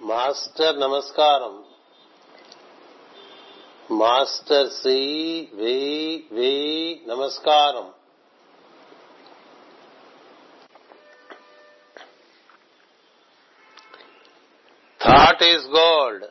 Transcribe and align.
Master 0.00 0.80
నమస్కారం. 0.80 1.64
Master 3.90 4.70
C 4.70 4.96
వెయ్యి 5.54 6.28
వెయ్యి 6.32 7.02
నమస్కారం. 7.06 7.94
Thought 15.00 15.42
is 15.42 15.66
gold 15.66 16.24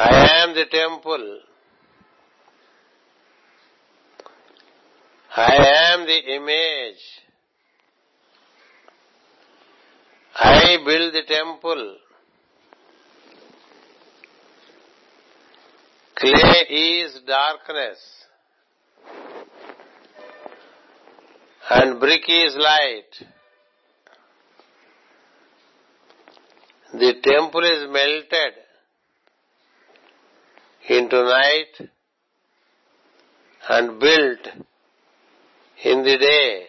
I 0.00 0.26
am 0.26 0.52
the 0.54 0.64
temple 0.64 1.40
I 5.38 5.56
am 5.56 6.04
the 6.04 6.34
image 6.34 7.23
I 10.64 10.76
build 10.84 11.12
the 11.12 11.22
temple. 11.26 11.96
Clay 16.16 16.66
is 16.70 17.20
darkness 17.26 17.98
and 21.70 22.00
brick 22.00 22.22
is 22.28 22.56
light. 22.56 23.12
The 26.92 27.12
temple 27.22 27.64
is 27.64 27.82
melted 27.90 28.54
into 30.88 31.24
night 31.24 31.90
and 33.68 34.00
built 34.00 34.48
in 35.84 36.04
the 36.04 36.16
day. 36.18 36.66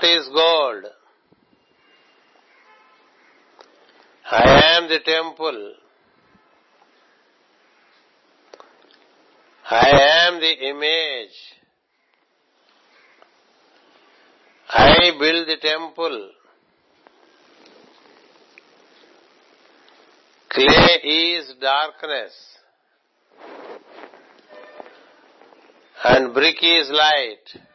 Thought 0.00 0.08
is 0.08 0.28
gold. 0.28 0.84
I 4.30 4.76
am 4.76 4.88
the 4.88 4.98
temple. 5.04 5.74
I 9.70 10.26
am 10.26 10.40
the 10.40 10.68
image. 10.68 11.36
I 14.70 15.10
build 15.18 15.48
the 15.48 15.56
temple. 15.60 16.30
Clay 20.50 21.00
is 21.04 21.54
darkness 21.60 22.32
and 26.04 26.34
brick 26.34 26.56
is 26.62 26.90
light. 26.90 27.67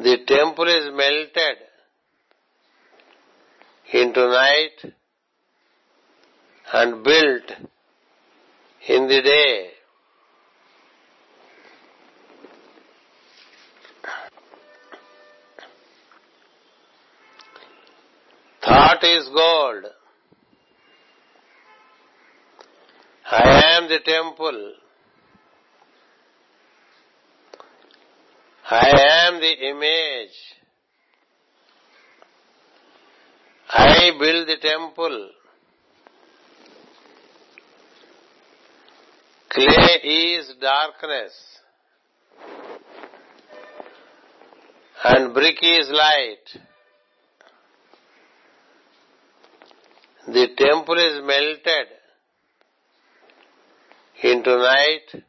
The 0.00 0.18
temple 0.28 0.68
is 0.68 0.90
melted 0.94 1.56
into 3.92 4.28
night 4.28 4.94
and 6.72 7.02
built 7.02 7.52
in 8.86 9.08
the 9.08 9.22
day. 9.22 9.70
Thought 18.64 19.02
is 19.02 19.28
gold. 19.34 19.84
I 23.32 23.62
am 23.76 23.88
the 23.88 23.98
temple. 23.98 24.74
I 28.70 28.90
am 29.26 29.40
the 29.40 29.68
image. 29.70 30.36
I 33.70 34.10
build 34.18 34.46
the 34.46 34.56
temple. 34.60 35.30
Clay 39.48 40.00
is 40.04 40.52
darkness 40.60 41.32
and 45.04 45.32
brick 45.32 45.56
is 45.62 45.88
light. 45.90 46.60
The 50.26 50.48
temple 50.58 50.98
is 50.98 51.22
melted 51.24 51.88
into 54.22 54.56
night 54.58 55.24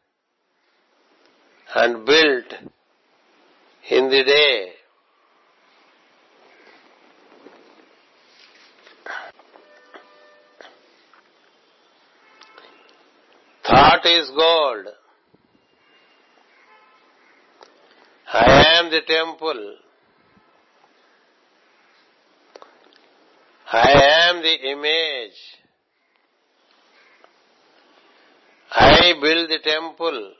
and 1.74 2.04
built 2.04 2.70
in 3.90 4.08
the 4.08 4.22
day. 4.24 4.72
Thought 13.66 14.06
is 14.06 14.30
gold. 14.30 14.86
I 18.32 18.78
am 18.78 18.90
the 18.90 19.00
temple. 19.06 19.76
I 23.72 24.28
am 24.28 24.42
the 24.42 24.70
image. 24.70 25.38
I 28.72 29.12
build 29.20 29.50
the 29.50 29.58
temple. 29.62 30.34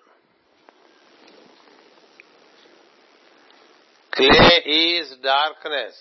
Clay 4.12 4.62
is 4.66 5.14
darkness 5.22 5.94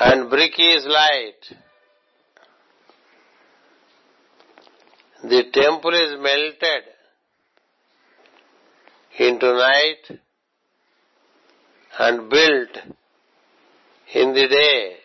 and 0.00 0.28
brick 0.28 0.52
is 0.58 0.84
light. 0.86 1.56
The 5.22 5.44
temple 5.52 5.94
is 5.94 6.20
melted 6.20 6.84
into 9.18 9.46
night 9.54 10.20
and 11.98 12.28
built 12.28 12.94
in 14.14 14.34
the 14.34 14.48
day. 14.48 14.96